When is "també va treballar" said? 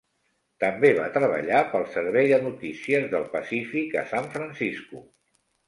0.61-1.59